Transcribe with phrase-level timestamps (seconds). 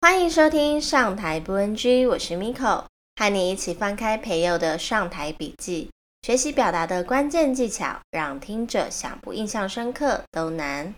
[0.00, 2.84] 欢迎收听上台不 NG，我是 Miko，
[3.16, 5.90] 和你一起翻开培祐的上台笔记，
[6.22, 10.94] 学习表达的关键技巧，让听者想不印象深刻都难。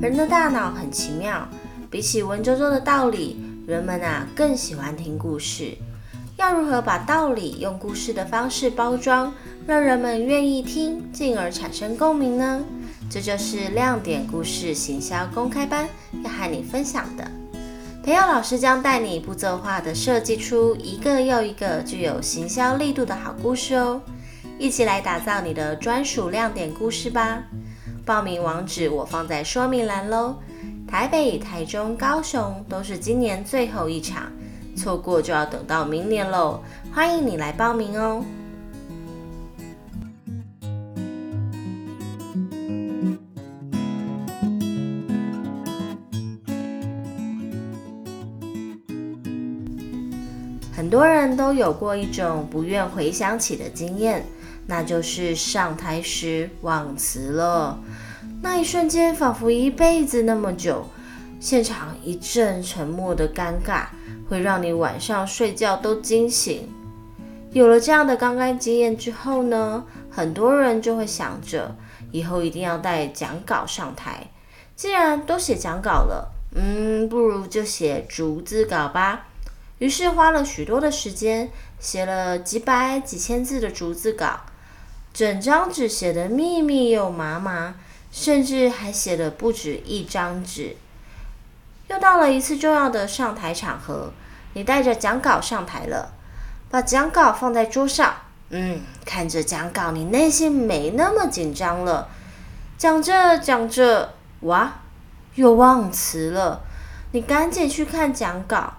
[0.00, 1.48] 人的大脑很奇妙，
[1.90, 3.36] 比起文绉绉的道理，
[3.66, 5.76] 人们啊更喜欢听故事。
[6.42, 9.32] 要如何把道理用故事的方式包装，
[9.64, 12.64] 让人们愿意听，进而产生共鸣呢？
[13.08, 15.88] 这就是亮点故事行销公开班
[16.24, 17.24] 要和你分享的。
[18.02, 24.02] 培祐老师将带你步骤化的设计出一个又一个具有行销力度的好故事哦，
[24.58, 27.44] 一起来打造你的专属亮点故事吧！
[28.04, 30.34] 报名网址我放在说明栏喽。
[30.88, 34.24] 台北、台中、高雄都是今年最后一场，
[34.74, 36.60] 错过就要等到明年喽。
[36.92, 38.24] 欢迎你来报名哦。
[50.74, 54.24] 很多人都有过一种不愿回想起的经验。
[54.64, 57.80] 那就是上台时忘词了，
[58.40, 60.86] 那一瞬间仿佛一辈子那么久，
[61.42, 63.86] 现场一阵沉默的尴尬，
[64.28, 66.68] 会让你晚上睡觉都惊醒。
[67.50, 71.74] 有了这样的尴尬经验之后呢，很多人就会想着
[72.12, 74.28] 以后一定要带讲稿上台。
[74.76, 79.26] 既然都写讲稿了，嗯，不如就写逐字稿吧。
[79.78, 84.42] 于是花了许多的时间，写了几百几千字的逐字稿。
[85.12, 87.74] 整张纸写得密密又麻麻，
[88.12, 90.76] 甚至还写了不止一张纸。
[91.92, 94.10] 又到了一次重要的上台场合，
[94.54, 96.10] 你带着讲稿上台了，
[96.70, 98.14] 把讲稿放在桌上。
[98.48, 102.08] 嗯，看着讲稿，你内心没那么紧张了。
[102.78, 104.72] 讲着讲着，哇，
[105.34, 106.62] 又忘词了。
[107.12, 108.72] 你赶紧去看讲稿，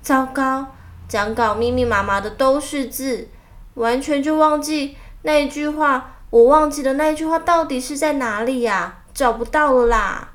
[0.00, 0.68] 糟糕，
[1.06, 3.28] 讲稿密密麻麻的都是字，
[3.74, 4.96] 完全就忘记。
[5.22, 6.94] 那一句话，我忘记的。
[6.94, 9.00] 那一句话到底是在哪里呀？
[9.12, 10.28] 找不到了啦！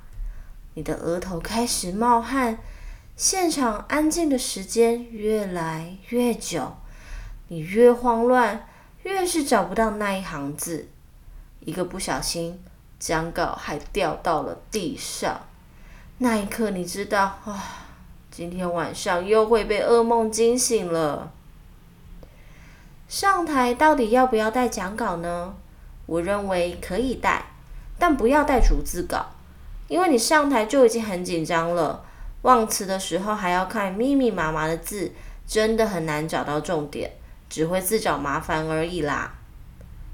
[0.73, 2.57] 你的额头开始冒汗，
[3.15, 6.77] 现场安静的时间越来越久，
[7.49, 8.67] 你越慌乱，
[9.03, 10.87] 越是找不到那一行字。
[11.59, 12.63] 一个不小心，
[12.99, 15.41] 讲稿还掉到了地上。
[16.19, 17.87] 那一刻，你知道，啊，
[18.31, 21.31] 今天晚上又会被噩梦惊醒了。
[23.07, 25.55] 上台到底要不要带讲稿呢？
[26.05, 27.45] 我认为可以带，
[27.99, 29.27] 但不要带逐字稿，
[29.91, 32.01] 因为你上台就已经很紧张了，
[32.43, 35.11] 忘词的时候还要看密密麻麻的字，
[35.45, 37.11] 真的很难找到重点，
[37.49, 39.33] 只会自找麻烦而已啦。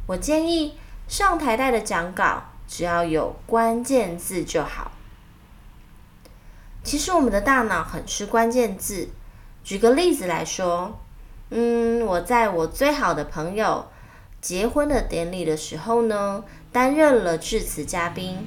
[0.08, 0.74] 我建议
[1.08, 4.92] 上台带的讲稿只要有关键字就好。
[6.84, 9.10] 其实我们的大脑很吃关键字，
[9.64, 10.98] 举个例子来说。
[11.52, 13.88] 嗯，我在我最好的朋友
[14.42, 18.40] 结婚的典礼的时候呢，担任了致辞嘉宾，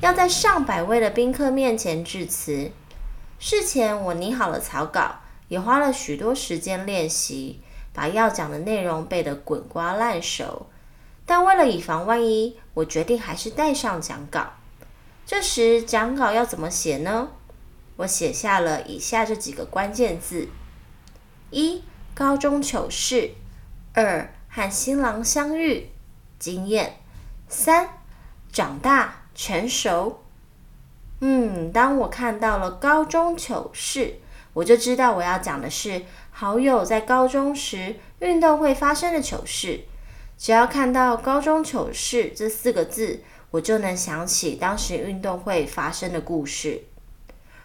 [0.00, 2.70] 要在上百位的宾客面前致辞。
[3.38, 5.16] 事前我拟好了草稿，
[5.48, 7.60] 也花了许多时间练习，
[7.92, 10.66] 把要讲的内容背得滚瓜烂熟。
[11.26, 14.54] 但为了以防万一，我决定还是带上讲稿。
[15.26, 17.28] 这时讲稿要怎么写呢？
[17.96, 20.48] 我写下了以下这几个关键字：
[21.50, 21.82] 一。
[22.14, 23.30] 高中糗事，
[23.94, 25.88] 二和新郎相遇，
[26.36, 26.98] 经验，
[27.48, 27.90] 三
[28.50, 30.24] 长大成熟。
[31.20, 34.16] 嗯，当我看到了高中糗事，
[34.52, 39.84] 我就知道我要讲的是好友在高中时运动会发生的糗事。
[40.36, 43.22] 只要看到高中糗事这四个字，
[43.52, 46.82] 我就能想起当时运动会发生的故事。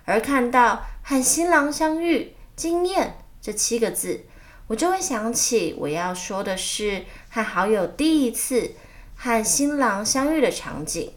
[0.06, 4.26] 而看到和新郎相遇，经验这七个字。
[4.68, 8.74] 我就会想起我要说的是和好友第一次
[9.16, 11.14] 和新郎相遇的场景。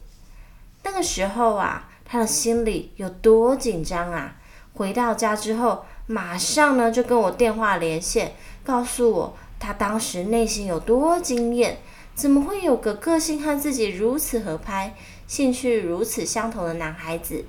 [0.87, 4.37] 那个时候啊，他的心里有多紧张啊！
[4.73, 11.79] 回到家之后，马上呢就跟我电话连线，告诉我他当时内心有多惊艳，
[12.15, 14.95] 怎么会有个个性和自己如此合拍、
[15.27, 17.43] 兴趣如此相同的男孩子？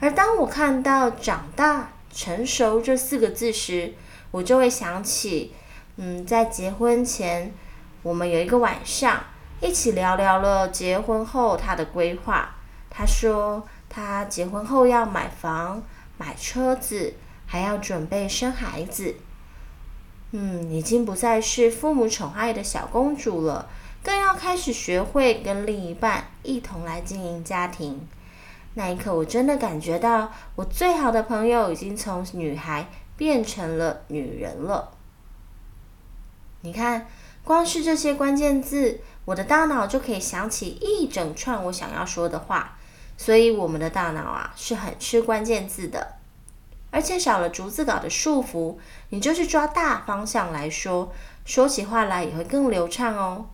[0.00, 3.94] 而当我看到“长大成熟”这四个字时，
[4.32, 5.54] 我就会想起，
[5.96, 7.54] 嗯，在结婚前，
[8.02, 9.22] 我们有一个晚上
[9.60, 12.56] 一起聊聊了结婚后他的规划。
[12.88, 15.82] 他说他结婚后要买房、
[16.16, 17.14] 买车子，
[17.46, 19.16] 还要准备生孩子。
[20.32, 23.68] 嗯，已经不再是父母宠爱的小公主了，
[24.02, 28.08] 更要开始学会跟另一半一同来经营家庭。
[28.74, 34.92] 那一刻，我真的感觉到，我最好的朋友已经从女孩变成了女人了。
[36.60, 37.08] 你看，
[37.44, 42.76] 光是这些关键字，我的大脑就可以想起一整串我想要说的话。
[43.16, 46.14] 所以，我们的大脑啊，是很吃关键字的。
[46.90, 48.76] 而且少了逐字稿的束缚，
[49.10, 51.12] 你就是抓大方向来说，
[51.44, 53.46] 说起话来也会更流畅哦。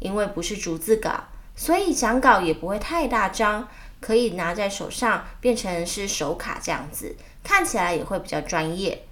[0.00, 1.24] 因为不是逐字稿，
[1.54, 3.68] 所以讲稿也不会太大张。
[3.98, 9.06] 可以拿在手上，变成是手卡这样子，看起来也会比较专业。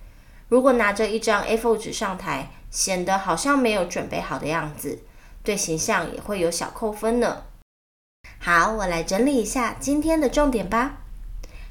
[0.49, 4.99] 如果拿着一张 A4 纸上台，显得好像没有准备好的样子，
[5.44, 7.44] 对形象也会有小扣分呢。
[8.41, 10.97] 好，我来整理一下今天的重点吧。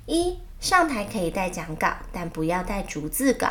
[0.06, 3.50] 一，上台可以带讲稿，但不要带逐字稿。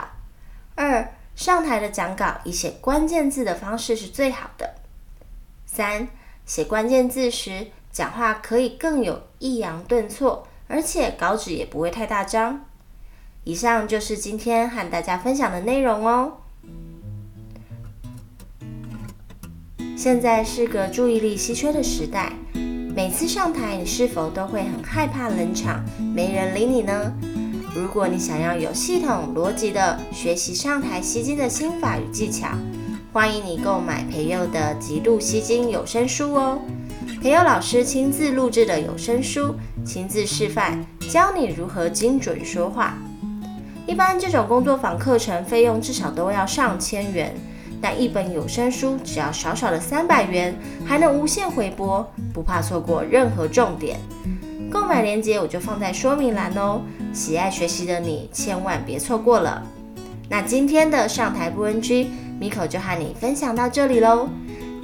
[0.77, 4.77] 二，上台的讲稿以写关键字的方式是最好的。
[5.67, 6.09] 三，
[6.47, 12.65] 写关键字时，讲话可以更有抑扬顿挫，而且稿纸也不会太大张。
[13.45, 16.39] 以上就是今天和大家分享的内容哦。
[19.95, 22.33] 现在是个注意力稀缺的时代，
[22.95, 25.85] 每次上台，你是否都会很害怕冷场，
[26.15, 27.13] 没人理你呢？
[27.75, 32.49] 如果你想要有系统逻辑的学习上台吸睛的心法与技巧，
[33.13, 36.59] 欢迎你购买培佑的《极度吸睛》有声书哦。
[37.23, 39.55] 培佑老师亲自录制的有声书，
[39.85, 42.95] 亲自示范，教你如何精准说话。
[43.87, 47.35] 一般这种工作坊课程费用至少都要上千元，
[47.83, 50.57] 但一本有声书只要少少的三百元，
[50.87, 53.99] 还能无限回播，不怕错过任何重点。
[54.71, 56.81] 购买链接我就放在说明栏哦，
[57.13, 59.63] 喜爱学习的你千万别错过了。
[60.31, 64.29] 那今天的上台不 NG，Miko 就和你分享到这里喽。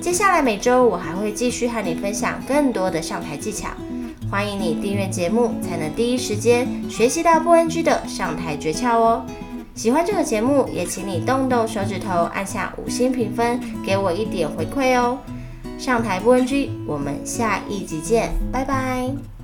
[0.01, 3.69] 接下来每周我还会继续和你分享更多的上台技巧，
[4.31, 9.25] 欢迎你订阅节目，才能第一时间学习到不 NG 的上台诀窍哦。
[9.79, 15.21] 喜欢这个节目，也请你动动手指头按下五星评分，给我一点回馈哦。
[15.79, 19.38] 上台不 NG，我们下一集见，拜拜。